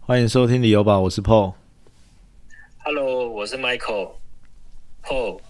[0.00, 1.54] 欢迎收听理由吧，我是 Paul。
[2.84, 4.10] Hello，我是 Michael。
[5.02, 5.40] Paul，，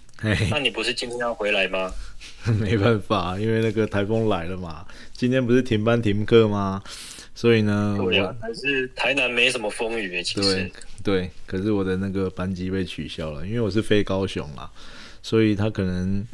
[0.51, 1.93] 那你不是今天要回来吗？
[2.61, 6.81] 没办法，因为那个台风来了嘛，今天不是停班停课吗？
[7.35, 10.73] 所以呢，对啊我，还是台南没什么风雨耶，其实对。
[11.03, 14.71] 对，可是我的那个班机被取消了，因为我是飞高雄啦，
[15.29, 16.27] 所以他可能。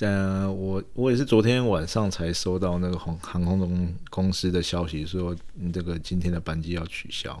[0.00, 7.40] 呃，我我也是昨天晚上才收到那个航航空公公司的消息，说嗯这个今天的班机要取消，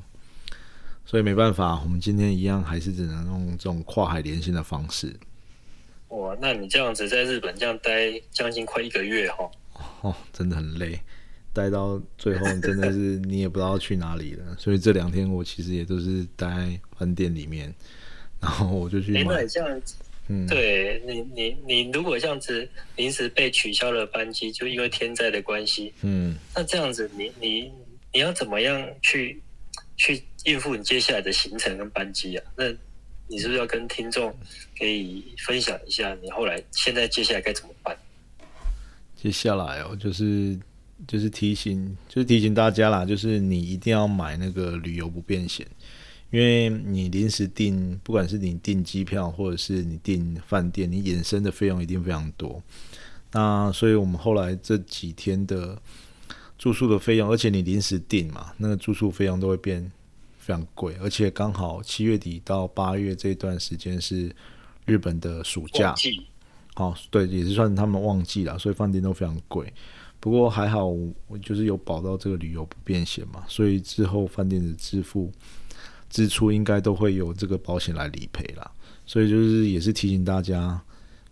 [1.04, 5.12] 所以没办法，我们今天一样还是只能用这种跨海连线的方式。
[6.08, 9.50] 哇，那你这样子在日本这样待将近快一个月哈、
[10.02, 11.00] 哦，真的很累，
[11.52, 14.54] 待到最后真的是 你也不知道去哪里了。
[14.56, 17.74] 所以这两天我其实也都是待饭店里面，
[18.38, 19.96] 然后我就去哎、那你，这样子，
[20.28, 27.70] 嗯，对你你你如果这样子临时被取消了班机，就因为天灾的关系，嗯，那这样子你你
[28.12, 29.40] 你要怎么样去
[29.96, 32.44] 去应付你接下来的行程跟班机啊？
[32.56, 32.64] 那
[33.28, 34.32] 你是不是要跟听众
[34.78, 37.96] 可以分享一下你后来现在接下来该怎么办？
[39.16, 40.58] 接下来哦，就是
[41.06, 45.66] 就是提醒，就是提醒大家啦，就是你一定要买那个旅游不便险，
[46.32, 52.60] 因为你临时订，不管是你订机票或者是你订饭店，你衍生的费用一定非常多。
[53.32, 55.80] 那所以我们后来这几天的
[56.58, 59.92] 住宿的费用，而且你临时订嘛，那个住宿费用都会变
[60.38, 64.34] 非常贵，而且刚好七月底到八月这段时间是
[64.86, 65.94] 日本的暑假
[66.74, 69.70] 好，哦，对，也是算他们旺季了，所以饭店都非常贵。
[70.18, 75.30] 不过还好，我就是有保到这个旅游不便险嘛，所以之后饭店的支付
[76.12, 78.70] 支出应该都会有这个保险来理赔啦。
[79.04, 80.80] 所以就是也是提醒大家，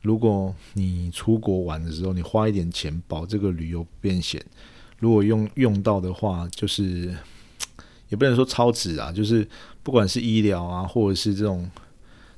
[0.03, 4.45] 如果你出国玩的时候，你花一点钱保这个旅游不便险，
[4.99, 7.15] 如果用用到的话，就是
[8.09, 9.47] 也不能说超值啊，就是
[9.85, 11.71] 不管是医疗啊，或者是这种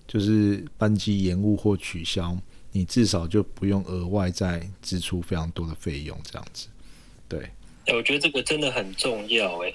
[0.06, 2.37] 就是班机延误或取消，
[2.72, 6.69] 你至少就不用额外再支出非常多的费用，这样子。
[7.27, 7.50] 对，
[7.94, 9.72] 我觉得这个真的很重要哎。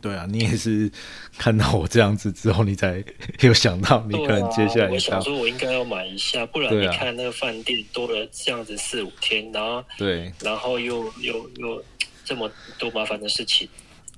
[0.00, 0.90] 对啊，你也是
[1.38, 3.02] 看到我这样子之后，你才
[3.40, 10.32] 有想到你可能接下来我想说，我应该要买一下，不然你看那个饭店多了这样子四五天，然后对。
[10.42, 11.84] 然后又又又
[12.24, 13.68] 这么多麻烦的事情，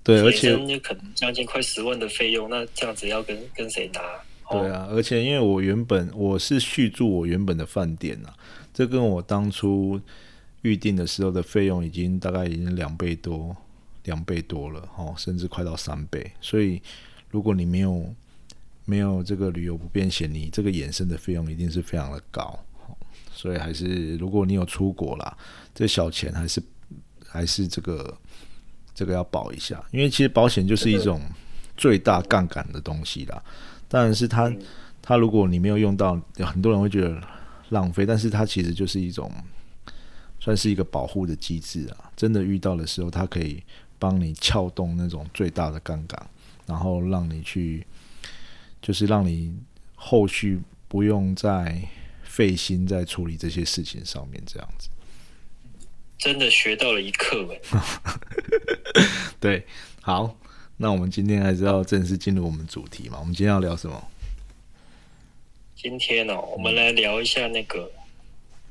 [0.03, 4.00] 对，而且可能将近快十万的费用，那这样子要跟跟谁拿？
[4.49, 4.60] 哦。
[4.60, 8.34] 对啊，而且因为我原本我是续住我原本的饭店啊、
[8.75, 10.00] 这跟我当初
[10.62, 13.56] 预定的时候的费用已经大概已经两倍多，
[14.05, 16.31] 两倍多了哦，甚至快到三倍。
[16.41, 16.81] 所以
[17.31, 18.15] 如果你没有
[18.85, 22.43] 没有这个旅游不便险，你这个衍生的费用一定是非常的高。
[22.87, 22.97] 哦
[23.35, 25.37] 所以还是如果你有出国啦，
[25.75, 26.62] 这小钱还是
[27.27, 28.17] 还是这个
[28.95, 31.21] 这个要保一下，因为其实保险就是一种
[31.77, 33.43] 最大杠杆的东西啦。
[33.89, 34.59] 当然是它嗯
[35.01, 37.21] 它如果你没有用到，很多人会觉得
[37.71, 39.33] 浪费，但是它其实就是一种
[40.39, 42.12] 算是一个保护的机制啊。
[42.15, 43.62] 真的遇到的时候，它可以
[44.03, 46.29] 帮你撬动那种最大的杠杆，
[46.67, 47.87] 然后让你去，
[48.81, 49.57] 就是让你
[49.95, 51.81] 后续不用再
[52.25, 54.89] 费心在处理这些事情上面，这样子。
[56.19, 57.61] 真的学到了一课哎。
[59.39, 59.65] 对，
[60.01, 60.37] 好，
[60.79, 63.19] 那我们今天还是要正式进入我们主题嘛？
[63.21, 64.09] 我们今天要聊什么？
[65.77, 67.89] 今天哦，我们来聊一下那个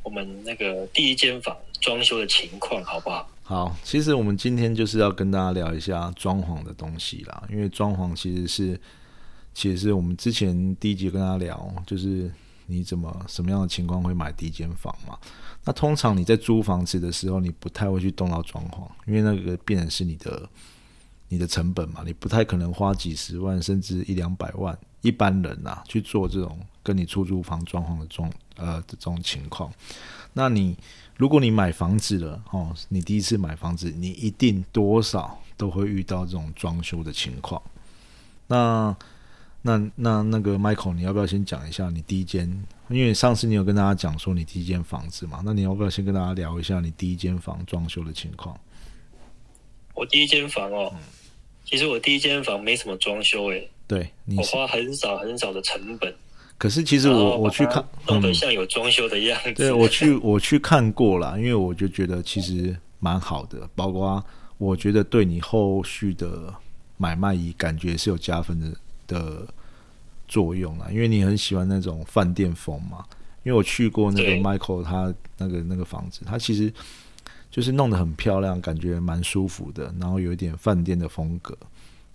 [0.04, 3.30] 我们那个第一间房装修的情况，好不好？
[3.52, 8.80] 好，其实我们今天就是要跟大家聊一下装潢的东西啦，因为装潢其实是，
[9.54, 12.32] 其实是我们之前第一集跟大家聊，就是
[12.68, 15.20] 你怎么什么样的情况会买第一间房嘛？
[15.66, 20.50] 那通常你在租房子的时候，你不太会去动到装潢，因为那个变成是你的
[21.28, 29.72] 你的成本嘛，你不太可能花几十万甚至一两百万，一般人呐、去做这种跟你出租房装潢的装呃这种情况。
[30.34, 30.78] 那你
[31.18, 37.62] 如果你买房子了哦，你第一次买房子，你一定多少都会遇到这种装修的情况。
[38.48, 38.96] 那
[39.62, 42.48] 那那那个 Michael，你要不要先讲一下你第一间？
[42.90, 48.60] 因为上次你有跟大家讲说你第一间房子嘛，那你要不要先跟大家聊一下你第一间房装修的情况？
[49.94, 50.94] 我第一间房哦，
[51.64, 56.14] 其实我第一间房没什么装修诶，对，你我花很少很少的成本，
[56.62, 59.52] 可是其实我我去看，弄得嗯，像有装修的样子。
[59.54, 64.24] 对我去我去看过啦，因为我就觉得其实蛮好的，包括
[64.60, 66.54] 我觉得对你后续的
[66.98, 68.78] 买卖以感觉是有加分的
[69.08, 69.48] 的
[70.28, 73.04] 作用啦，因为你很喜欢那种饭店风嘛，
[73.42, 76.72] 因为我去过那个对 Michael 他那个那个房子，他其实
[77.50, 81.58] 就是弄得很漂亮，感觉蛮舒服的，然后有一点饭店的风格。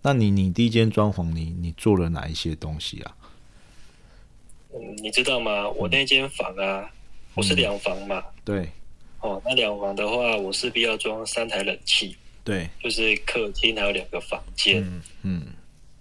[0.03, 3.11] 那你你第一间装潢，你你做了哪一些东西啊？
[4.81, 5.69] 嗯，你知道吗？
[5.71, 6.91] 我那间房啊，
[7.35, 8.69] 我是两房嘛，对。
[9.21, 12.15] 哦，那两房的话，我势必要装三台冷气，
[12.45, 15.47] 对，就是客厅还有两个房间，嗯嗯。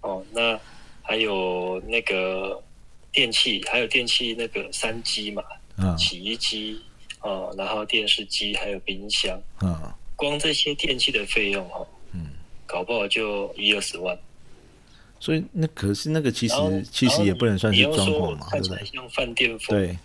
[0.02, 0.58] 哦，那
[1.02, 2.62] 还有那个
[3.10, 5.42] 电器，还有电器那个三机嘛，
[5.76, 5.96] 啊。
[5.96, 6.80] 洗衣机
[7.20, 12.26] 哦，然后电视机还有冰箱，啊，光这些电器的费用哦，嗯，
[12.66, 14.16] 搞不好就一二十万。
[15.18, 16.54] 所以那可是那个其实
[16.90, 18.84] 其实也不能算是装潢嘛，对不对？
[18.84, 19.98] 像饭店风，对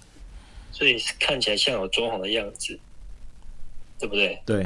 [0.71, 2.79] 所以看起来像有装潢的样子，
[3.99, 4.41] 对不对？
[4.45, 4.63] 对，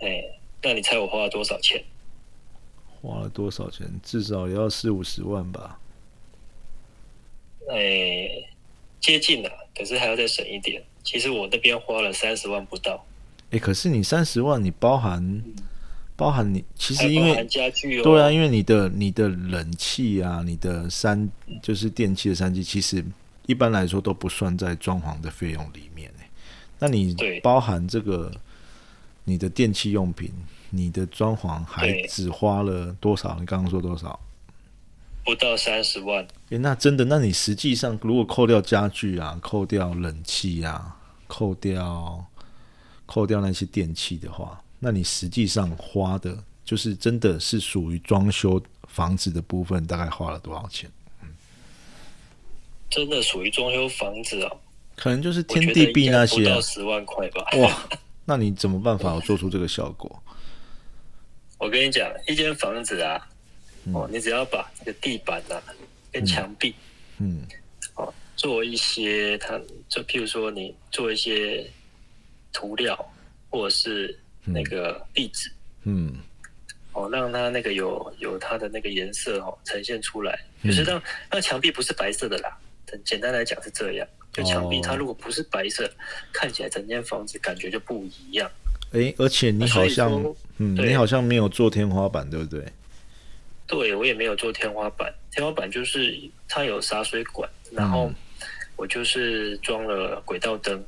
[0.00, 0.24] 哎，
[0.62, 1.84] 那你猜我花了多少钱？
[3.00, 3.86] 花了多少钱？
[4.02, 5.78] 至少也要四五十万吧。
[7.70, 8.28] 哎，
[8.98, 10.82] 接近了，可是还要再省一点。
[11.04, 13.06] 其实我那边花了三十万不到，
[13.50, 15.42] 哎，可是你三十万，你包含
[16.18, 17.46] 包含你其实因为。
[18.02, 21.30] 对啊，因为你的你的冷气啊，你的三
[21.62, 23.04] 就是电器的三机，其实
[23.46, 26.28] 一般来说都不算在装潢的费用里面诶。
[26.80, 28.32] 那你对包含这个
[29.22, 30.32] 你的电器用品，
[30.70, 33.36] 你的装潢还只花了多少？
[33.38, 34.18] 你刚刚说多少？
[35.24, 40.96] 不到三十万，诶，那真的，那你实际上如果扣掉家具啊，扣掉冷气啊，
[41.28, 42.24] 扣掉
[43.06, 50.90] 扣掉那些电器的话，那你实际上花的，就是真的是属于装修房子的部分，大概花了多少钱？
[52.90, 54.60] 真的属于装修房子哦。
[54.96, 57.44] 可能就是天地壁那些、啊不到，十万块吧。
[57.58, 57.88] 哇，
[58.24, 60.22] 那你怎么办法做出这个效果？
[61.58, 63.28] 我跟你讲，一间房子啊，
[63.84, 65.62] 嗯哦，你只要把这个地板啊
[66.10, 66.74] 跟墙壁
[67.18, 67.42] 嗯
[67.94, 71.68] 哦做一些，它就譬如说你做一些
[72.52, 72.96] 涂料
[73.50, 74.18] 或者是
[74.52, 75.50] 那个壁纸。
[75.84, 76.14] 嗯
[76.92, 81.00] 哦，让它那个有有它的那个颜色哦呈现出来，嗯就是让
[81.30, 82.58] 让墙壁不是白色的啦。
[82.86, 85.88] 简简单来讲是这样，就墙壁哦它如果不是白色，
[86.32, 88.50] 看起来整间房子感觉就不一样。
[88.92, 90.10] 诶，而且你好像
[90.56, 92.64] 嗯，你好像没有做天花板，对不对？
[93.66, 96.18] 对我也没有做天花板，天花板就是
[96.48, 98.10] 它有洒水管，然后
[98.76, 100.82] 我就是装了轨道灯，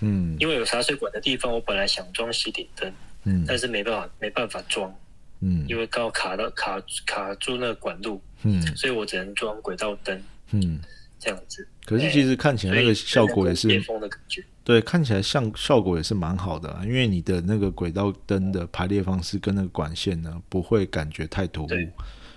[0.00, 0.36] 嗯。
[0.38, 2.92] 因为有洒水管的地方，我本来想装吸顶灯，
[3.24, 3.44] 嗯。
[3.46, 4.94] 但是没办法没办法装，
[5.40, 5.64] 嗯。
[5.68, 8.60] 因为刚好卡到卡卡住那个管路，嗯。
[8.76, 10.78] 所以我只能装轨道灯嗯。
[11.18, 11.66] 这样子。
[11.86, 14.44] 可是其实看起来那个效果也是接风的感觉。
[14.62, 21.68] 对，看起来像效果也是蛮好的啊，因为你的那个轨道灯的排列方式跟那个管线呢，不会感觉太突兀，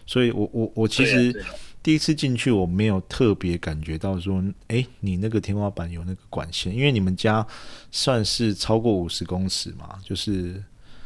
[0.05, 1.47] 所以我我我其对啊实对啊
[1.87, 7.47] 第一次进去我没有特别感觉到说，哎，你那个天花板有那个管线，因为你们家
[7.91, 10.61] 算是超过五十公尺嘛，就是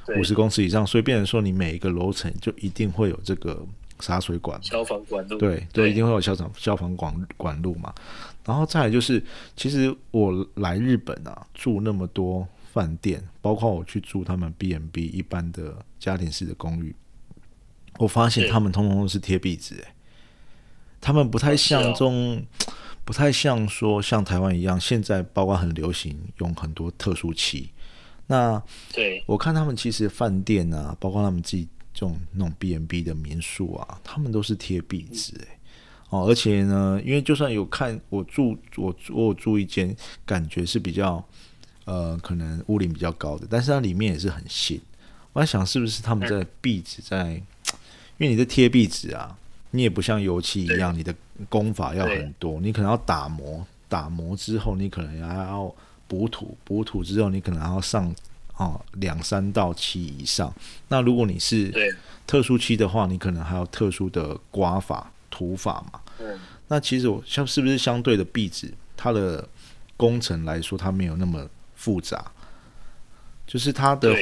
[0.07, 0.19] 对。
[0.19, 3.63] 五十公尺以上，所以变成说你每一个楼层就一定会有这个
[3.99, 4.59] 洒水管。
[4.63, 7.93] 消防管路，对对，一定会有消防消防管管路嘛。
[8.43, 9.23] 然后再来就是，
[9.55, 16.95] 其实我来日本啊，住那么多饭店，包括我去住他们 B n B 一般的家庭式的公寓，
[17.99, 19.93] 我发现他们通通都是贴壁纸，哎，
[21.01, 22.41] 他们不太像这种，
[23.03, 27.69] 不太像说像台湾一样，现在包括很流行用很多特殊漆。
[28.27, 28.61] 那
[28.93, 35.57] 对我看他们其实饭店啊，包括他们自己这种那种 B n B 的民宿啊，他们都是贴壁纸哎。
[36.11, 41.25] 哦，而且呢，因为就算有看我住我我有住一间，感觉是比较
[41.85, 44.79] 呃可能屋龄比较高的，但是它里面也是很新。
[45.33, 47.41] 我在想是不是他们在壁纸在，
[48.19, 49.37] 因为你在贴壁纸啊，
[49.71, 51.13] 你也不像油漆一样，你的
[51.49, 55.73] 工法要很多，你可能要打磨，打磨之后你可能还要
[56.07, 58.13] 补土，补土之后你可能还要上
[58.57, 60.53] 哦两三道漆以上。
[60.89, 61.73] 那如果你是，
[62.27, 65.99] 特殊漆的话，你可能还有特殊的刮法、涂法嘛。
[66.19, 69.47] 嗯，那其实我像是不是相对的壁纸，它的
[69.97, 72.31] 工程来说，它没有那么复杂，
[73.47, 74.15] 就是它的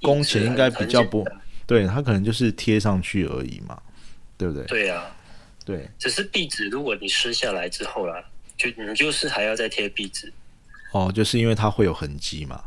[0.00, 1.26] 工钱应该比较不
[1.66, 3.80] 对，它可能就是贴上去而已嘛，
[4.36, 4.64] 对不对？
[4.66, 5.14] 对啊，
[5.64, 8.24] 对，只是壁纸，如果你撕下来之后啦，
[8.56, 10.32] 就你就是还要再贴壁纸，
[10.92, 12.64] 哦，就是因为它会有痕迹嘛，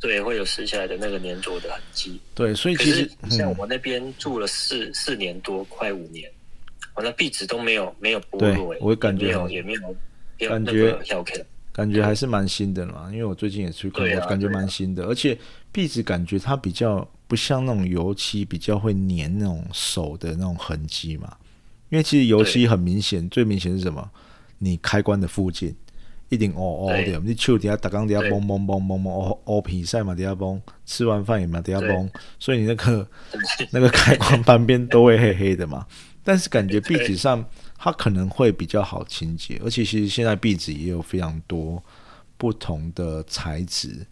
[0.00, 2.20] 对，会有撕下来的那个粘着的痕迹。
[2.34, 6.30] 对，所以其实像嗯，我那边住了四四年多，快五年，
[6.94, 11.34] 我那壁纸都没有没有剥对落、欸，我感觉也没有也没有感觉个挑开，
[11.76, 15.36] 感觉还是蛮新的嘛，因为我最近也去看感觉蛮新的，而且
[15.70, 21.36] 壁纸感觉它比较不像那种油漆，比较会粘那种手的那种痕迹嘛。
[21.90, 24.10] 因为其实油漆很明显，最明显是什么？
[24.56, 25.76] 你开关的附近
[26.30, 27.12] 一定乌乌对。
[27.12, 33.06] 的，你手底下打钢底下嘣嘣嘣嘣嘣，哦哦皮赛嘛底下嘣，吃完饭也嘛底下嘣，所以你那个
[33.70, 35.86] 那个开关旁边都会黑黑的嘛。
[36.26, 41.80] 但是感觉壁纸上它可能会比较好清洁，而且其实现在壁纸也有非常多
[42.36, 44.04] 不同的材质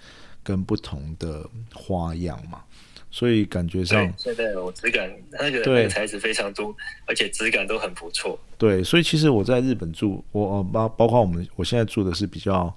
[0.45, 1.45] 跟不同的
[1.75, 2.63] 花样嘛，
[3.11, 5.75] 所以感觉上对，现在有质感，那个对。
[5.75, 6.73] 那个材质非常多，
[7.07, 8.39] 而且质感都很不错。
[8.57, 12.73] 对，所以其实我在日本住，我呃包包括我们我现在住的是比较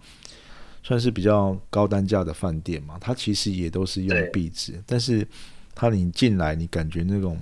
[0.82, 5.28] 算是比较高单价的饭店嘛，它其实也都是用壁纸，但是
[5.76, 7.40] 它你进来，你感觉那种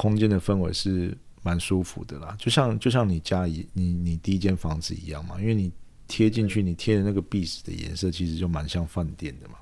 [0.00, 5.70] 空间的氛围是蛮舒服的啦，就像就像你家一你你第一间房子一样嘛，因为你
[6.08, 9.56] 贴进去，你贴的那个壁纸的颜色其实就蛮像饭店的嘛，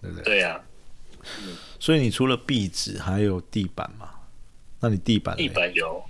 [0.00, 0.24] 对不对？
[0.24, 0.58] 对呀、
[1.78, 4.08] 所以你除了壁纸还有地板嘛，
[4.80, 6.02] 那你地板地板有。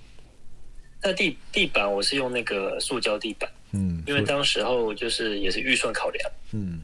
[1.01, 6.79] 那地地板我是用那个塑胶地板，嗯，因为当时候就是也是预算考量，嗯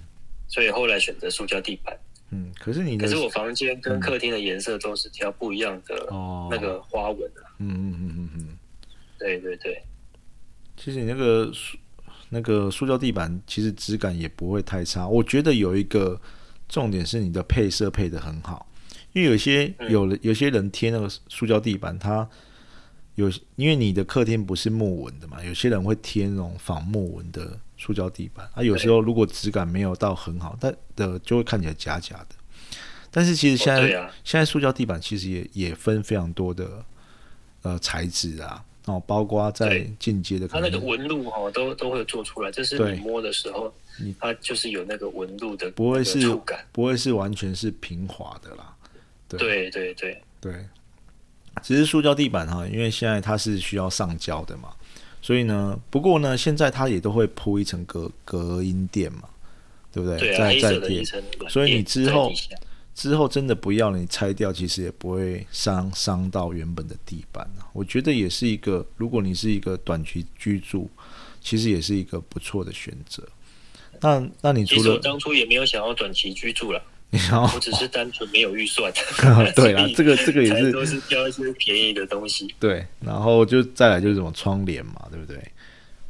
[0.50, 1.98] 所以后来选择塑胶地板。
[2.32, 6.48] 嗯，可是你的可是我房间跟客厅的颜色都是挑不一样的哦。
[6.52, 7.42] 那个花纹啊。
[7.58, 8.58] 嗯嗯嗯嗯嗯，
[9.18, 9.82] 对对对，
[10.78, 11.78] 其实你那个塑
[12.30, 15.08] 那个塑胶地板其实质感也不会太差。
[15.08, 16.20] 我觉得有一个
[16.68, 18.68] 重点是你的配色配的很好，
[19.14, 19.92] 因为有些嗯。
[19.92, 22.30] 有有些人贴那个塑胶地板，它
[23.16, 32.36] 有因为你的客厅不是木纹的嘛，有些人会贴那种仿木纹的塑胶地板，啊，有时候如果质感没有到很好，但的就会看起来假假的。
[33.10, 34.12] 但是其实现在、哦啊。
[34.24, 36.84] 现在塑胶地板其实也也分非常多的
[37.64, 46.64] 呃材质啊，哦，包括在进阶的它那个纹路哈、都都会做出来，就是你摸的时候你，它就是有那个纹路的不会是触感。
[46.72, 48.76] 不会是完全是平滑的啦。
[49.28, 49.40] 对。
[49.40, 50.22] 对对对。
[50.42, 50.54] 对，
[51.62, 54.70] 只是塑胶地板哈，因为现在它是需要上胶的嘛，
[55.22, 59.24] 所以呢，不过呢，现在它也都会铺一层隔隔音垫嘛，
[59.92, 60.18] 对不对？
[60.18, 61.04] 对啊，再再贴
[61.50, 62.32] 所以你之后
[62.96, 67.68] 之后真的不要了，你拆掉，其实也不会伤伤到原本的地板啊。
[67.74, 70.90] 我觉得也是一个，如果你是一个短期居住，
[71.42, 73.24] 其实也是一个不错的选择。
[74.02, 78.92] 那那你除了当初也没有想要短期居住了，我只是单纯没有预算。
[79.56, 82.48] 对啊，这个这个也是都是挑一些便宜的东西。
[82.60, 85.42] 对，然后就再来就是什么窗帘嘛，对不对？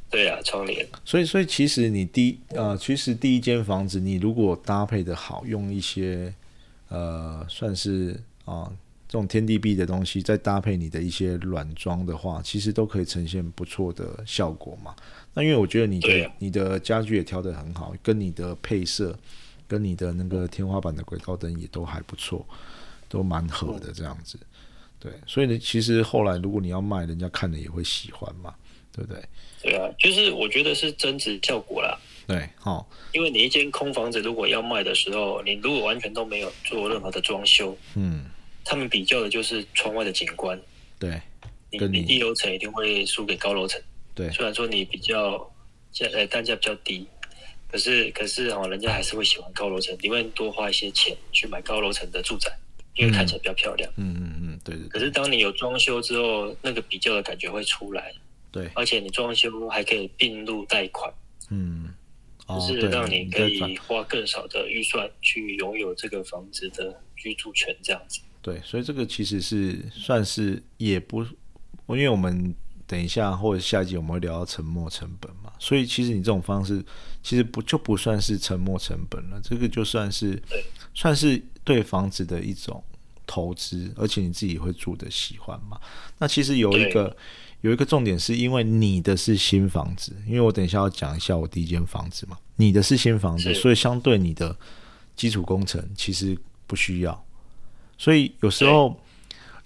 [0.10, 0.86] 对啊，窗帘。
[1.06, 6.34] 所以，所以其实你第呃，其实第一间房子，你如果搭配的好，用一些
[6.90, 8.68] 呃，算是啊、
[9.08, 14.96] 这种天地壁的东西，再搭配你的一些软装的话，其实都可以呈现不错的效果嘛。
[15.36, 19.16] 那因为我觉得你的、啊你的家具也挑得很好，跟你的配色，
[19.70, 22.46] 跟你的那个天花板的轨道灯也都还不错，
[23.08, 24.38] 都蛮合的这样子。
[25.00, 28.54] 对，所以呢，其实后来如果你要卖，人家看了也会喜欢嘛，
[28.92, 29.24] 对不对？
[29.62, 31.98] 对啊，就是我觉得是增值效果啦。
[32.28, 38.26] 对，好、因为你一间空房子如果要卖的时候，你如果完全都没有做任何的装修，嗯，
[38.66, 40.60] 他们比较的就是窗外的景观。
[40.98, 41.22] 对。
[41.72, 43.80] 你跟你你低楼层一定会输给高楼层，
[44.16, 45.38] 对虽然说你比较
[45.92, 47.06] 价呃单价比较低，
[47.72, 52.52] 可是可是哦，人家还是会喜欢高楼层，宁愿多花一些钱去买高楼层的住宅，
[52.96, 53.92] 因为看起来比较漂亮。
[53.98, 58.12] 嗯嗯嗯，对对对可是当你有装修之后，那个比较的感觉会出来，
[58.52, 61.14] 对，而且你装修还可以并入贷款，
[61.52, 61.94] 嗯，
[62.48, 68.20] 哦就，是，让你可以花更少的预算去拥有这个房子的居住权，这样子。
[68.42, 71.22] 对，所以这个其实是算是也不，
[71.90, 72.56] 因为我们
[72.88, 76.84] 等一下或者下一集我们会聊到沉没成本嘛，所以其实你这种方式
[77.22, 80.42] 其实不就不算是沉没成本了，这个就算是
[80.94, 82.84] 算是对房子的一种
[83.28, 85.80] 投资，而且你自己会住的喜欢嘛。
[86.18, 87.16] 那其实有一个
[87.62, 94.56] 有一个重点是因为你的是新房子，因为我等一下要讲一下我第一间房子嘛，你的是新房子，所以相对你的
[95.16, 97.26] 基础工程其实不需要，
[97.98, 99.00] 所以有时候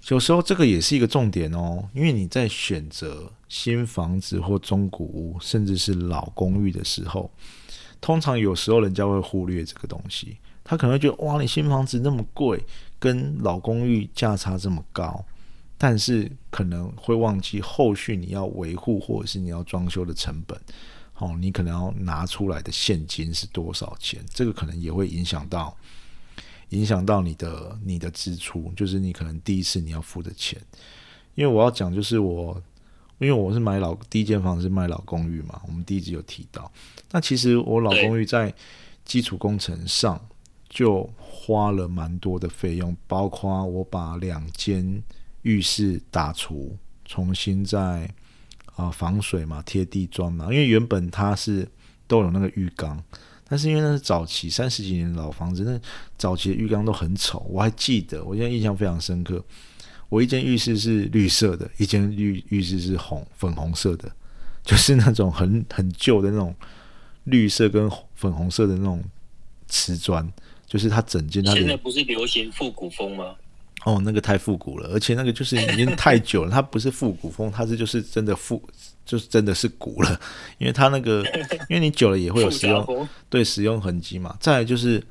[0.10, 7.32] 有时候这个也是一个重点哦，因为你在选择新房子或中古屋，甚至是老公寓的时候，
[8.02, 12.62] 通常有时候人家会忽略这个东西，他可能会觉得哇，你新房子那么贵，
[13.00, 15.24] 跟老公寓价差这么高，
[15.78, 20.60] 但是可能会忘记后续你要维护或者是你要装修的成本，
[21.20, 25.76] 哦，你可能要拿出来的现金是多少钱，这个可能也会影响到
[26.74, 30.60] 影响到你的你的支出，就是你可能第一次你要付的钱。
[31.36, 32.62] 因为我要讲就是我，
[33.20, 36.72] 因为我是买老第一间房子是卖老公寓嘛，我们第一集有提到。
[37.12, 38.53] 那其实我老公寓在
[39.06, 40.20] 基础工程上
[40.70, 45.01] 就花了蛮多的费用，包括我把两间
[45.44, 48.10] 浴室打除，重新在
[48.75, 51.68] 啊防水嘛，贴地砖嘛，因为原本它是
[52.08, 53.03] 都有那个浴缸，
[53.48, 55.80] 但是因为那是早期三十几年的老房子，那
[56.18, 59.44] 早期的浴缸都很丑，我还记得，我现在印象非常深刻。
[60.10, 64.12] 我一间浴室是绿色的，一间浴浴室是红粉红色的，
[64.64, 66.56] 就是那种很 很旧的那种
[67.26, 69.04] 绿色跟粉红色的那种
[69.68, 70.32] 瓷砖，
[70.68, 73.36] 就是它整间它现在不是流行复古风吗？
[73.86, 78.62] 哦，那个太复古了，而且那个就是已经太久了， 它不是复古风，它是就是真的复，
[79.06, 80.18] 就是真的是古了，
[80.58, 81.22] 因为它那个，
[81.68, 84.38] 因为你久了也会有 使用，对使用痕迹嘛。
[84.40, 85.04] 再来就是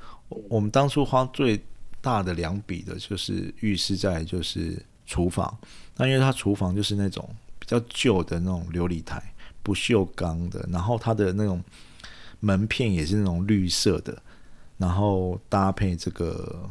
[0.48, 1.60] 我们当初花最
[2.00, 5.54] 大的两笔的就是浴室，在就是厨房。
[5.98, 9.22] 那因为它厨房就是那种比较旧的那种琉璃台，
[9.62, 11.62] 不锈钢的，然后它的那种
[12.40, 14.16] 门片也是那种绿色的，
[14.78, 16.70] 然后搭配这个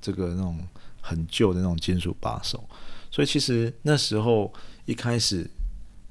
[0.00, 0.58] 这个那种。
[1.04, 2.62] 很旧的那种金属把手，
[3.10, 4.50] 所以其实那时候
[4.84, 5.44] 一开始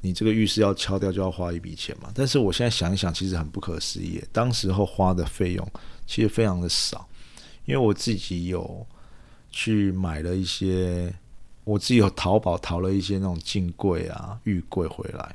[0.01, 2.11] 你这个浴室要敲掉就要花一笔钱嘛。
[2.13, 5.71] 但是我现在想一想，其实很不可思议，当时候花的费用
[6.05, 7.07] 其实非常的少，
[7.65, 8.85] 因为我自己有
[9.49, 11.13] 去买了一些，
[11.63, 15.33] 我自己有淘宝淘了一些那种镜柜啊、浴柜回来，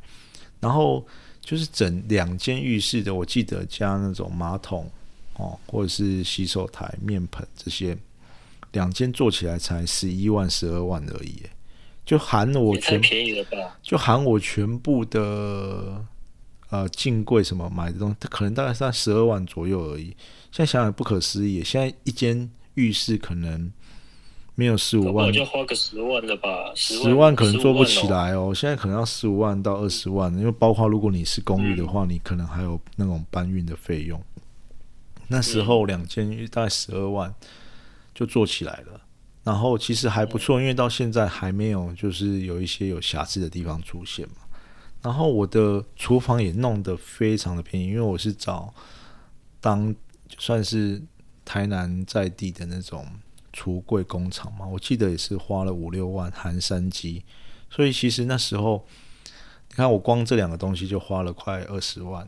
[0.61, 1.07] 然后
[1.41, 4.91] 就是整两间浴室的，我记得加那种马桶
[5.37, 7.97] 哦，或者是洗手台、面盆这些。
[8.77, 11.41] 两间做起来才十一万、十二万而已，
[12.05, 13.57] 就含我全便宜了吧？
[13.83, 16.05] 就含我全部的
[16.69, 20.15] 呃进柜什么买的东西，它可能大概是在十二万左右而已。
[20.53, 23.73] 现在想想不可思议，现在一间浴室可能
[24.55, 26.71] 没有十五万，就花个十万的吧？
[26.75, 28.53] 十万可能做不起来哦。
[28.55, 34.23] 现在可能要十五万到二十万，因为包括如果你是公寓的话，你可能还有那种搬运的费用。
[35.29, 37.35] 那时候两间大概十二万。
[38.17, 38.99] 就做起来了，
[39.45, 44.37] 然后其实还不错，因为到现在还没有就是有一些有瑕疵的地方出现嘛。
[45.03, 48.73] 然后我的厨房也弄得非常的便宜，因为我是找
[49.61, 49.95] 当
[50.39, 51.03] 算是
[51.45, 53.07] 台南在地的那种
[53.53, 57.23] 橱柜工厂嘛，我记得也是花了五六万含三机，
[57.69, 58.87] 所以其实那时候
[59.69, 62.27] 你看我光这两个东西就花了快二十万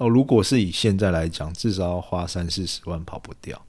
[0.00, 0.06] 哦。
[0.06, 3.64] 如果是以现在来讲，至少要花三四十万跑不掉，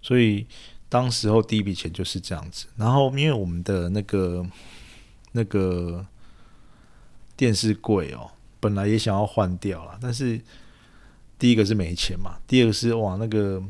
[0.00, 0.46] 所以。
[0.88, 4.46] 当时候第一笔钱就是这样子，然后因为我们的那个
[5.32, 6.06] 那个
[7.36, 10.40] 电视柜哦，本来也想要换掉了，但是
[11.38, 13.62] 第一个是没钱嘛，第二个是哇那个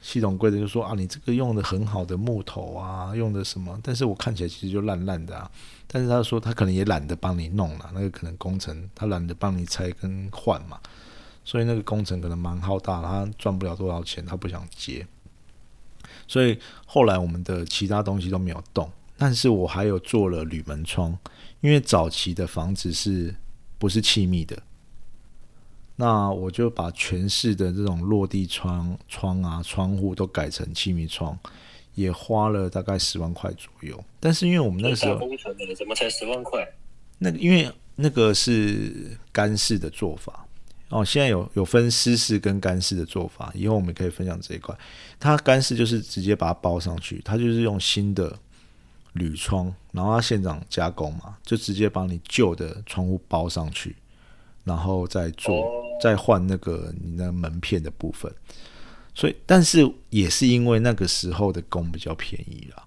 [0.00, 3.76] 系统柜的就说啊，你这个用的很好的木头啊，用的什么？
[3.82, 5.50] 但是我看起来其实就烂烂的啊。
[5.88, 10.78] 但是他说他可能也懒得帮你弄了，那个可能工程他懒得帮你拆跟换嘛，
[11.44, 15.06] 所以那个工程可能蛮浩大，他赚不了多少钱，他不想接。
[16.28, 21.16] 所以后来我们的其他东西都没有动，但是我还有做了铝门窗，
[21.60, 23.34] 因为早期的房子是
[23.78, 24.60] 不是气密的，
[25.96, 31.38] 那我就把全市的这种落地窗窗啊窗户都改成气密窗，
[31.94, 34.02] 也花了大概十万块左右。
[34.18, 36.66] 但是因为我们那时候工程的怎么才十万块？
[37.18, 40.45] 那个因为那个是干式的做法。
[40.88, 44.76] 哦，现在有有分湿式跟干式的做法，以后我们可以分享这一块。
[45.18, 48.38] 它干式就是直接把它包上去，它就是用新的
[49.14, 53.96] 铝窗，然后它现场加工嘛，就直接把你旧的窗户包上去，
[54.62, 55.66] 然后再做
[56.00, 58.32] 再换那个你那门片的部分。
[59.12, 62.85] 所以，但是也是因为那个时候的工比较便宜啦，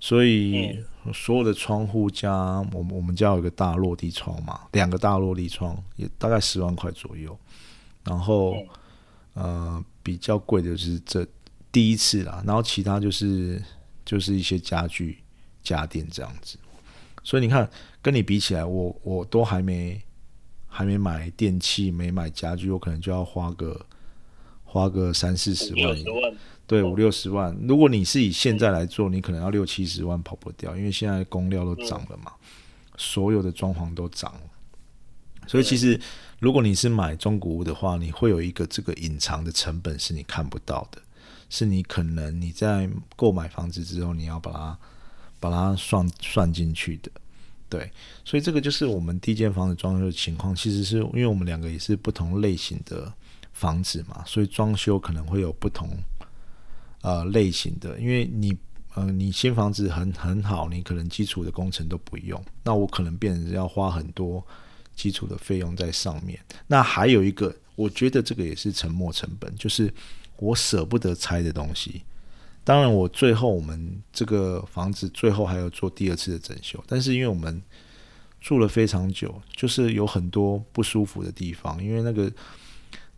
[0.00, 0.78] 所以。
[1.14, 2.34] 所有的窗户加
[2.72, 7.38] 我们我们家有一个大落地窗嘛，两个大落地窗也大概十万块左右。
[8.02, 8.56] 然后
[9.34, 11.24] 呃比较贵的就是这
[11.70, 13.62] 第一次啦，然后其他就是
[14.04, 15.18] 就是一些家具
[15.62, 16.58] 家电这样子。
[17.22, 17.70] 所以你看
[18.02, 20.02] 跟你比起来，我我都还没
[20.66, 23.86] 还没买电器，没买家具，我可能就要花个
[24.66, 25.96] 花个三四十万。
[26.66, 27.56] 对，五六十万。
[27.66, 32.32] 如果你是以现在来做，你可能要六七十万跑不掉，因为现在工料都涨了嘛，
[32.96, 34.40] 所有的装潢都涨了。
[35.46, 36.00] 所以其实，
[36.40, 41.00] 如果你是买中古屋的话，你会有一个这个隐藏的成本是你看不到的，
[41.48, 44.78] 是你可能你在购买房子之后，你要把它
[45.38, 47.08] 把它算算进去的。
[47.68, 47.88] 对，
[48.24, 50.52] 所以这个就是我们第一间房子装修的情况。
[50.52, 53.12] 其实是因为我们两个也是不同类型的
[53.56, 55.88] 房子嘛，所以装修可能会有不同。
[57.02, 58.56] 呃，类型的，因为你，
[58.94, 64.44] 呃，你新房子很很好，你可能基础的工程都不用，那我可能变成要花很多
[64.96, 66.36] 基础的费用在上面。
[66.66, 69.92] 那还有一个，我觉得这个也是沉没成本，就是
[70.38, 72.02] 我舍不得拆的东西。
[72.64, 77.62] 当然，我最后我们这个房子最后还要做第二次的整修，但是因为我们
[78.40, 82.32] 住了非常久，就是有很多不舒服的地方，因为那个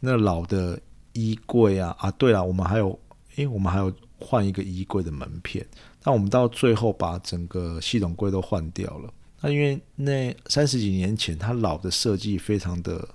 [0.00, 0.80] 那老的
[1.12, 2.98] 衣柜啊啊，对了，我们还有，
[3.36, 5.66] 诶，我们还有换一个衣柜的门片，
[6.02, 9.12] 但我们到最后把整个系统柜都换掉了。
[9.40, 13.08] 那因为那三十几年前它老的设计非常的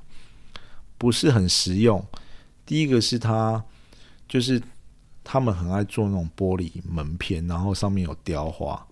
[0.97, 2.05] 不是很实用，
[2.65, 3.63] 第一个是它
[4.27, 4.61] 就是
[5.23, 8.85] 他们很爱做那种玻璃门片，然后上面有雕花。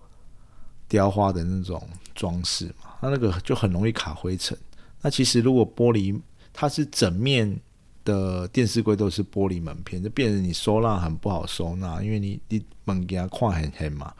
[0.88, 1.82] 雕花的那种
[2.14, 4.54] 装饰嘛，那那个就很容易卡灰尘。
[5.00, 6.20] 那其实如果玻璃
[6.52, 7.58] 它是整面
[8.04, 14.12] 的电视柜都是玻璃门片，就变成你收纳很不好收纳，因为你你门给它框很黑嘛，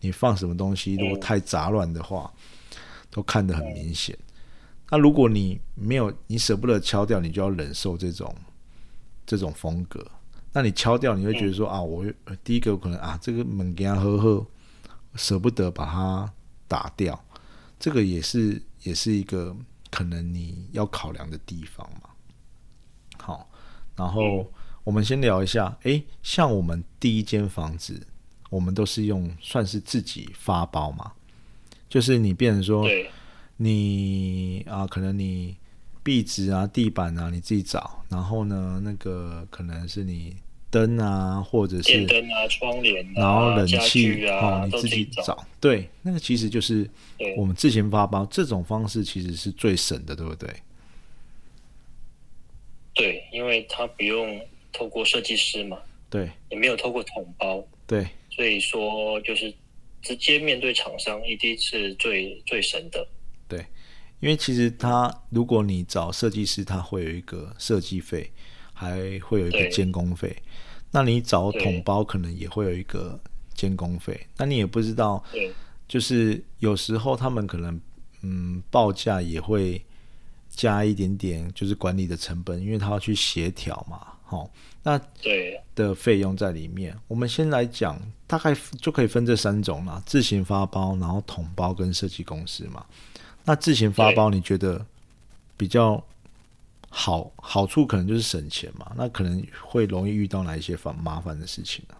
[0.00, 2.32] 你放什么东西如果太杂乱的话，
[3.10, 4.16] 都看得很明显。
[4.90, 8.34] 那如果你没有你舍不得敲掉，你就要忍受这种
[9.26, 10.04] 这种风格。
[10.52, 12.04] 那你敲掉，你会觉得说啊，我
[12.42, 14.46] 第一个可能啊，这个门给它呵呵。
[15.14, 16.30] 舍不得把它
[16.68, 17.18] 打掉，
[17.80, 19.56] 这个也是也是一个
[19.90, 22.10] 可能你要考量的地方嘛。
[23.98, 24.50] 好，然后
[24.84, 28.00] 我们先聊一下，诶，像我们第一间房子，
[28.48, 31.12] 我们都是用算是自己发包嘛，
[31.88, 32.86] 就是你变成说，
[33.56, 35.56] 你啊，可能你
[36.02, 40.36] 壁纸啊、地板啊你自己找，然后呢，那个可能是你。
[40.70, 45.42] 灯啊，或者是灯啊、窗帘，然后冷气啊，你自己找。
[45.58, 46.86] 对，那个其实就是
[47.38, 50.46] 我们自行发包这种方式，其实是最省的，对不对？
[52.98, 54.38] 对，因为它不用
[54.72, 55.78] 透过设计师嘛，
[56.10, 59.50] 对，也没有透过统包，对，所以说就是
[60.02, 63.08] 直接面对厂商，一定是最最省的。
[63.48, 63.64] 对，
[64.20, 68.30] 因为其实他如果你找设计师，他会有一个设计费。
[68.80, 70.36] 还会有一个监工费，
[70.92, 73.20] 那你找统包可能也会有一个
[73.52, 75.20] 监工费，那你也不知道，
[75.88, 77.80] 就是有时候他们可能
[78.22, 79.84] 嗯报价也会
[80.58, 84.50] 加一点点，就是管理的成本，因为他要去协调嘛，好，
[84.82, 86.92] 那对的费用在里面。
[87.06, 92.84] 我们先来讲，大概就可以分这三种啦：自行发包，然后统包跟设计公司嘛。
[93.44, 94.84] 那自行发包，你觉得
[95.56, 96.04] 比较？
[96.90, 101.94] 好好处可能就是省钱嘛，那可能会容易遇到哪一些烦麻烦的事情呢？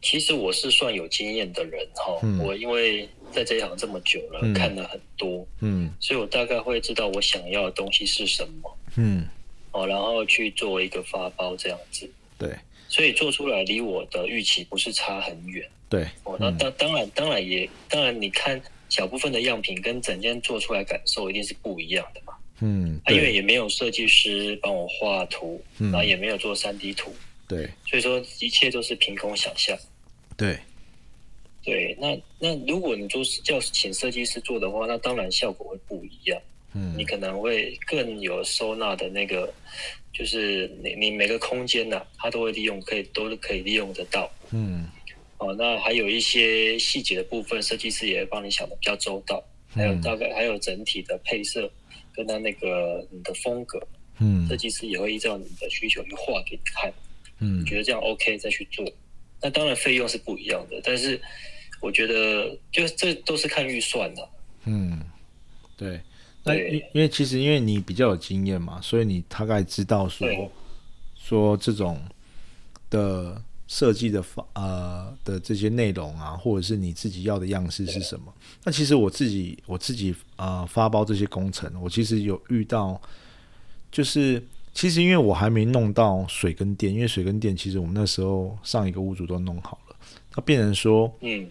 [0.00, 5.37] 其实我是算有经验的人哈，我因为在这一行这么久了，看了很多，
[5.68, 9.26] 嗯，所以我大概会知道我想要的东西是什么，嗯，
[9.72, 12.56] 哦，然后去做一个发包这样子，对，
[12.88, 22.32] 所以做出来离我的预期不是差很远，对，哦，那当当然当然也当然你看小部分的样品跟整件做出来感受一定是不一样的嘛。
[22.60, 27.14] 嗯，因为也没有设计师帮我画图，然后也没有做三 D 图，
[27.46, 29.78] 对，所以说一切都是凭空想象。
[30.36, 30.58] 对，
[31.62, 36.40] 对，那那如果你就是叫请设计师做的话，那当然效果会不一样。
[36.74, 39.52] 嗯，你可能会更有收纳的那个，
[40.12, 44.30] 就是你你每个空间呢，它都会利用，可以都是可以利用得到。
[44.50, 44.86] 嗯，
[45.38, 49.42] 哦，那还有一些细节的部分，设计师也会帮你想的比较周到。
[49.70, 51.70] 还有大概还有整体的配色。
[52.14, 53.80] 跟他那个你的风格，
[54.18, 56.92] 嗯，设计师也会依照你的需求去画给你看，
[57.38, 58.84] 嗯，觉得这样 OK 再去做。
[59.40, 61.20] 那当然费用是不一样的，但是
[61.80, 64.28] 我觉得就这都是看预算的。
[64.64, 65.00] 嗯，
[65.76, 66.00] 对。
[66.44, 70.28] 那因因为其实因为你比较有经验嘛，所以你大概知道说
[71.16, 72.02] 说这种
[72.90, 73.42] 的。
[73.70, 78.32] 设计的方呃的这些内容啊，或者是你自己要的样式是什么？
[78.64, 82.98] 那其实我自己我自己啊发包这些工程，我其实有遇到，
[83.92, 84.42] 就是
[84.78, 89.96] 其实因为我还没弄到水跟电，因为水跟电其实我们那时候上一个屋主都弄好了，
[90.36, 91.50] 那变成说，嗯，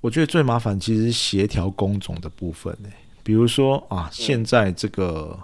[0.00, 2.88] 我觉得最麻烦其实是协调工种的部分呢，
[3.22, 5.38] 比如说啊，现在这个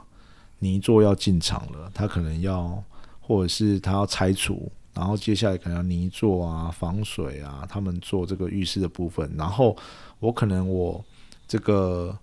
[0.60, 2.82] 泥做要进场了，他可能要
[3.20, 4.72] 或者是他要拆除。
[4.94, 9.30] 然后接下来可能要泥做啊、防水啊，他们做这个浴室的部分。
[9.36, 9.76] 然后
[10.18, 11.04] 我可能我
[11.46, 12.18] 这个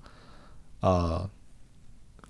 [0.80, 1.30] 呃，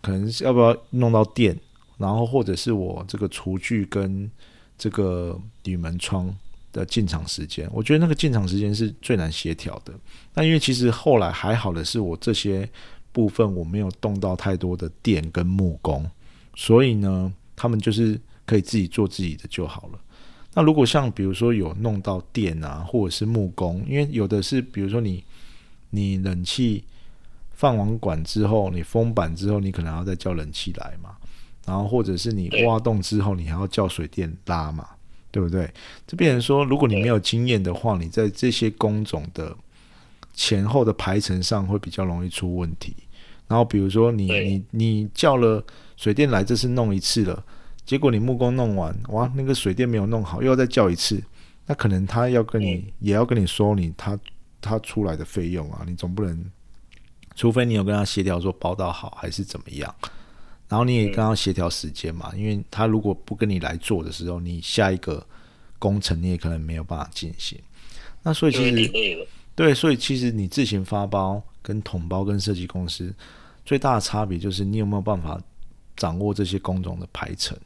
[0.01, 1.57] 可能要不要弄到电？
[1.97, 4.29] 然后或者是我这个厨具跟
[4.77, 6.35] 这个铝门窗
[6.73, 9.93] 的进场时间，我觉得那个进场时间是最难协调的。
[10.33, 12.69] 那因为其实后来还好的是，我这些
[13.11, 16.05] 部分我没有动到太多的电跟木工，
[16.55, 19.99] 所以呢，他们就是可以自己做自己的就好了。
[20.53, 25.23] 那如果像比如说有弄到电啊，或者是木工，因为有的是比如说你
[25.89, 26.83] 你冷气
[27.53, 31.15] 放完管之后，你封板之后，你可能要再叫冷气来嘛，
[31.65, 34.87] 然后或者是你挖洞之后，你还要叫水电拉嘛，
[35.31, 35.69] 对不对？
[36.05, 39.55] 这变成说，如果你没有经验的话，你在这些工种的
[40.33, 42.95] 前后的排程上会比较容易出问题。
[43.47, 45.63] 然后比如说你你你叫了
[45.97, 47.43] 水电来，这次弄一次了，
[47.85, 51.21] 结果你木工弄完，哇，那个水电没有弄好，又要再叫一次，
[51.67, 54.17] 那可能他要跟你、嗯也要跟你说你他
[54.59, 56.51] 他出来的费用啊，你总不能，
[57.35, 59.93] 除非你有跟他协调说包到好还是怎么样，
[60.67, 65.25] 然后你也刚刚协调时间嘛，因为他如果不跟你来做的时候，你下一个
[65.79, 67.59] 工程你也可能没有办法进行。
[68.23, 69.27] 那所以其实。
[69.57, 73.15] 对，所以其实你自行发包跟统包跟设计公司
[73.63, 75.41] 最大的差别就是你有没有办法
[75.95, 77.57] 掌握这些工种的排程，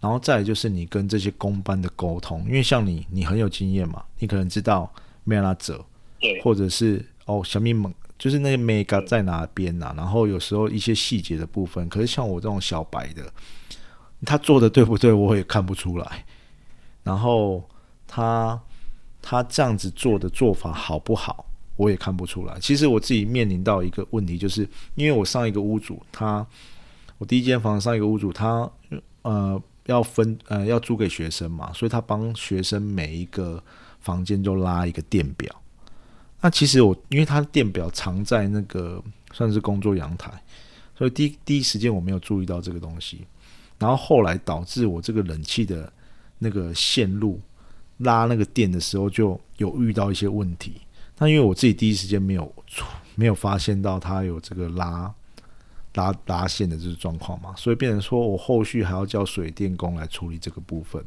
[0.00, 4.90] 然后再来就是你跟这些工班的沟通，因为像你你很有经验嘛，你可能知道
[5.22, 5.84] 没让他折，
[6.18, 13.30] 对，或者是哦小米猛就是那个 mega 在哪边呐、然后有时候一些细节的部分，可是像我这种小白的，
[14.24, 16.24] 他做的对不对我也看不出来，
[17.02, 17.62] 然后
[18.06, 18.58] 他
[19.20, 21.44] 他这样子做的做法好不好，
[21.76, 22.56] 我也看不出来。
[22.60, 26.46] 其实我自己面临到一个问题，就是因为我上一个屋主他，
[27.18, 28.70] 我第一间房上一个屋主他
[29.22, 33.62] 呃要分呃要租给学生嘛，所以他帮学生每一个
[34.00, 35.54] 房间都拉一个电表。
[36.44, 39.02] 那其实我因为他的电表藏在那个
[39.32, 40.30] 算是工作阳台，
[40.94, 43.26] 所以第一第一时间我没有注意到这个东西，
[43.78, 45.90] 然后后来导致我这个冷气的
[46.40, 47.40] 那个线路
[47.96, 50.74] 拉那个电的时候就有遇到一些问题。
[51.16, 52.54] 那因为我自己第一时间没有
[53.14, 55.10] 没有发现到它有这个拉
[55.94, 61.02] 拉拉线的这个状况嘛，所以变成说我后续还要叫水电工来处理这个部分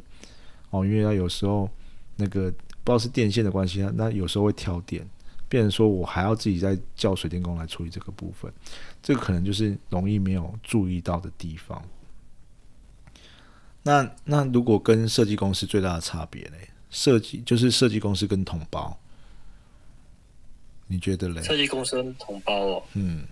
[0.70, 1.70] 哦，因为他有时候
[2.16, 2.50] 那个
[2.82, 5.06] 不知道是电线的关系，那有时候会跳电，
[5.48, 8.52] 变成说我还要自己再叫水电工来处理这个部分，
[9.02, 11.82] 这个可能就是容易没有注意到的地方。
[13.82, 16.56] 那那如果跟设计公司最大的差别呢，
[16.90, 18.98] 设计就是设计公司跟同胞，
[20.86, 21.42] 你觉得嘞？
[21.42, 23.26] 设计公司跟同胞哦，嗯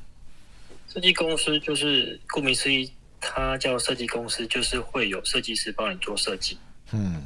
[0.88, 6.56] 设计公司就是顾名思义，它叫设计公司，就是会有设计师帮你做设计。
[6.92, 7.24] 嗯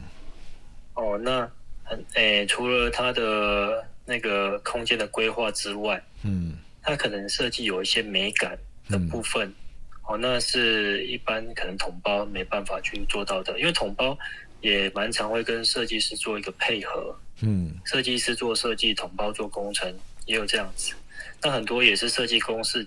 [0.94, 1.48] 哦，那
[1.84, 9.54] 很诶，除了它的那个空间的规划之外，嗯它可能设计有一些美感的部分，
[10.02, 14.18] 哦，那是一般可能统包没办法去做到的，因为统包
[14.60, 19.94] 也蛮常会跟设计师做一个配合，嗯设计师做设计，统包做工程，
[20.26, 20.92] 也有这样子。
[21.40, 22.84] 那很多也是设计公司，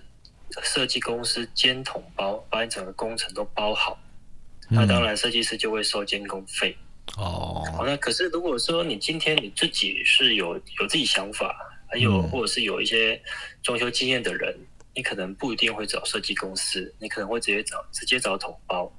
[0.62, 3.98] 设计公司兼统包，把你整个工程都包好。
[4.68, 6.76] 那当然，设计师就会收监工费。
[7.76, 11.54] 好，哦那可是如果说你今天你自己是有有自己想法，
[11.86, 13.20] 还有嗯或者是有一些
[13.62, 14.56] 装修经验的人，
[14.94, 18.92] 你可能不一定会找设计公司，你可能会直接找直接找统包。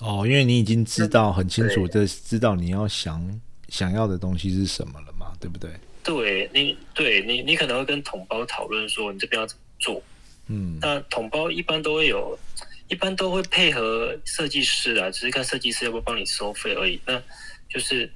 [0.00, 5.70] 哦，因为你已经知道很清楚的知道你要想想要的东西是什么了嘛，对不对？
[6.04, 10.02] 对你，对你，你可能会跟统包讨论说你这边要怎么做。
[10.48, 12.38] 嗯那统包一般都会有，
[12.86, 17.00] 一般都会配合设计师啊，只是看设计师要不要帮你收费而已。
[17.04, 17.20] 那
[17.68, 18.10] 就是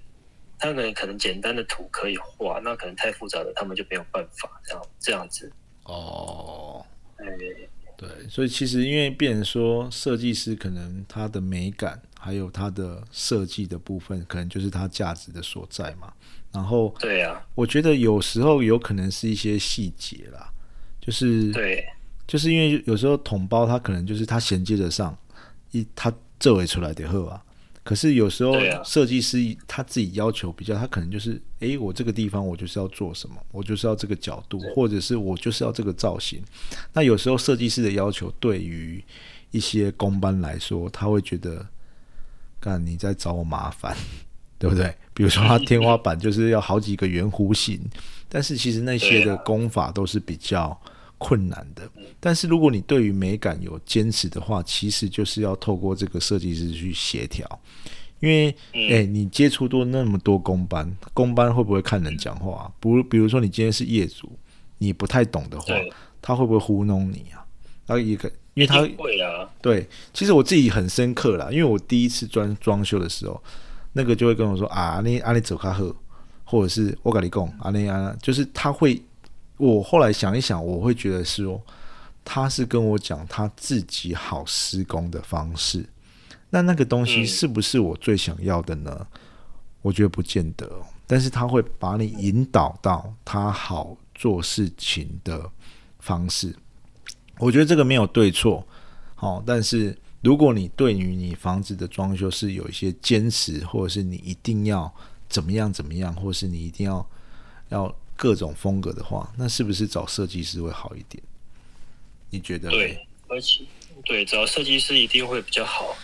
[0.58, 5.52] 他们可能简单的图可以画，那可能太复杂的他们就没有办法这样这样子。
[5.84, 6.84] 哦。
[7.16, 7.26] 哎，
[7.98, 16.10] 对，所以其实因为变成说设计师可能他的美感还有他的设计的部分，可能就是他价值的所在嘛。
[16.50, 20.50] 然后对啊，我觉得有时候有可能是一些细节啦，
[20.98, 21.86] 就是对
[22.26, 25.16] 就是因为有时候统包它可能就是它衔接得上，
[25.72, 27.44] 一它这围出来的后啊。
[27.90, 36.40] 可是有时候设计师他自己要求比较，他可能就是，诶，我这个地方我就是要做什么，我就是要这个角度，或者是我就是要这个造型。
[36.92, 39.02] 那有时候设计师的要求对于
[39.50, 41.66] 一些工班来说，他会觉得，
[42.60, 43.96] 干你在找我麻烦，
[44.56, 44.94] 对不对？
[45.12, 47.80] 比如说他天花板就是要好几个圆弧形，
[48.28, 50.80] 但是其实那些的 工法都是比较
[51.20, 51.88] 困难的。
[52.18, 57.46] 但是如果你对于美感有坚持的话，其实就是要透过这个设计师去协调。
[58.18, 62.72] 因为，哎、你接触多那么多工班，工班会不会看人讲话、啊？
[62.78, 64.30] 不，比如说你今天是业主，
[64.76, 65.72] 你不太懂的话，
[66.20, 67.40] 他会不会糊弄你啊？
[67.86, 73.42] 然后一个，因为他会啊，对，其实我自己很深刻啦，因为我第一次装装修的时候，
[73.94, 75.96] 那个就会跟我说啊，你啊你走开喝，
[76.44, 79.00] 或者是我跟你讲啊你啊，就是他会，
[79.60, 81.60] 我后来想一想，我会觉得是哦，
[82.24, 85.86] 他是跟我讲他自己好施工的方式，
[86.48, 89.06] 那那个东西嗯是不是我最想要的呢？
[89.82, 95.50] 我觉得不见得哦，但是他会把你引导到他好做事情的
[95.98, 96.54] 方式。
[97.38, 98.66] 我觉得这个没有对错，
[99.14, 104.92] 好、但是如果你对于你房子的装修是有一些坚持，或者是你一定要
[105.28, 107.06] 怎么样怎么样，或是你一定要
[107.70, 111.22] 要各种风格的话，那是不是找设计师会好一点？
[112.28, 112.68] 你觉得？
[112.68, 113.64] 对，而且
[114.04, 115.96] 对找设计师一定会比较好，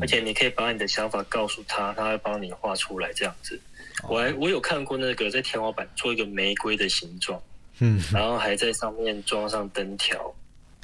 [0.00, 3.60] 而且你可以把你的想法告诉他，他会帮你画出来这样子。
[4.08, 7.38] 我还我有看过那个在天花板做一个玫瑰的形状，
[7.80, 10.34] 嗯，然后还在上面装上灯条。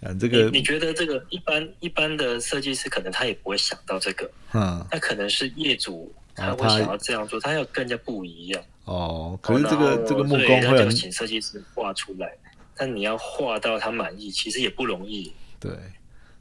[0.02, 8.62] 啊，这个你觉得这个一般一般的设计师可能他也不会想到这个，嗯，那可能是业主他会想要这样做，他要更加不一样。
[8.84, 12.30] 哦，可是这个这个木工会请设计师画出来，
[12.76, 15.32] 但你要画到他满意，其实也不容易。
[15.58, 15.72] 对，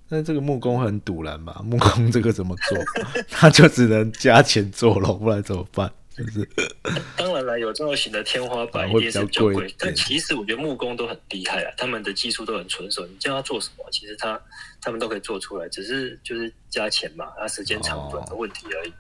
[0.09, 1.61] 但这个木工很堵然吧？
[1.63, 2.77] 木工这个怎么做？
[3.31, 5.91] 他就只能加钱做了，不然怎么办？
[6.15, 6.47] 就是，
[7.17, 13.03] 当然了，有造型的天花板一定是比较贵，但其实我觉得木工都很厉害啊，他们的技术都很纯熟。
[13.07, 14.39] 你叫他做什么，其实他
[14.79, 18.93] 他们都可以做出来，只是就是加钱嘛，啊，时间长短的问题而已。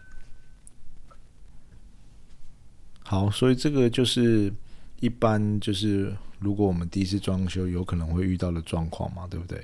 [3.03, 4.51] 好，所以这个就是
[4.99, 9.61] 一般就是如果我们第一次装修有可能会遇到的状况嘛，对不对？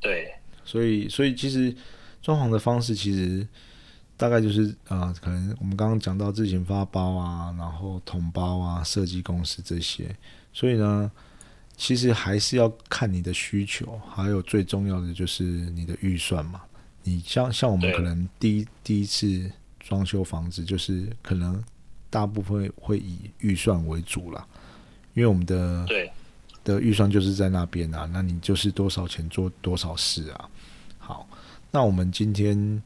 [0.00, 0.32] 对，
[0.64, 1.74] 所以所以其实
[2.20, 3.46] 装潢的方式其实。
[4.18, 10.16] 大概就是啊，可能我们刚刚讲到自行发包啊，然后统包啊，设计公司这些，
[10.54, 11.12] 所以呢，
[11.76, 16.62] 其实还是要看你的需求，还有最重要的就是你的预算嘛。
[17.02, 21.62] 你像像我们可能第一第一次装修房子，就是可能
[22.10, 24.46] 大部分会以预算为主啦，
[25.14, 26.10] 因为我们的对
[26.64, 30.48] 的预算就是在那边啊，那你就是多少钱做多少事啊。
[30.98, 31.28] 好，
[31.70, 32.82] 那我们今天。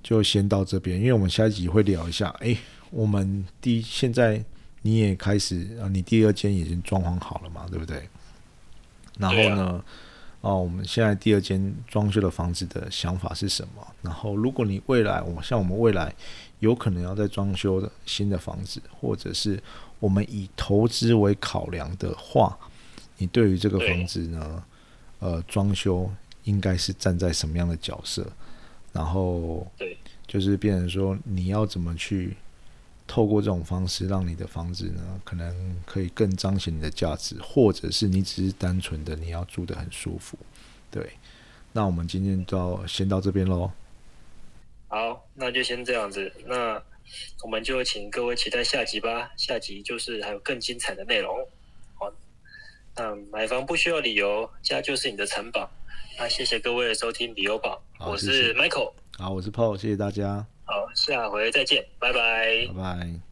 [0.00, 2.28] 就先到这边，因为我们下一集会聊一下。
[2.38, 2.56] 哎，
[2.90, 4.42] 我们第现在
[4.80, 8.08] 你也开始啊，你第二间已经装潢好了嘛，对不对？
[9.18, 9.84] 然后呢，
[10.40, 13.86] 哦，我们现在第二间装修的房子的想法是什么？
[14.00, 16.14] 然后，如果你未来，我像我们未来
[16.60, 19.62] 有可能要在装修的新的房子，或者是
[20.00, 22.58] 我们以投资为考量的话，
[23.16, 24.62] 你对于这个房子呢，
[25.20, 26.10] 呃，装修
[26.44, 28.26] 应该是站在什么样的角色？
[28.92, 32.36] 然后，对，就是变成说，你要怎么去
[33.06, 40.38] 透过这种方式，让你的房子呢，可能可以更彰显你的价值，或者是你只是单纯的你要住得很舒服，
[40.90, 41.12] 对。
[41.72, 43.70] 那我们今天就先到这边喽。
[44.88, 46.32] 好，那就先这样子。
[46.46, 46.82] 那
[47.42, 49.30] 我们就请各位期待下集吧。
[49.36, 51.36] 下集就是还有更精彩的内容。
[51.94, 52.12] 好，
[52.96, 55.70] 那买房不需要理由，家就是你的城堡。
[56.18, 63.27] 那谢谢各位收听理由宝，我是 Michael，好，我是 Paul，谢谢大家，好，下回再见，拜拜，拜拜。